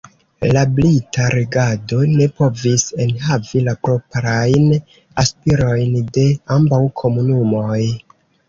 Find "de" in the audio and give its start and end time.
6.19-6.25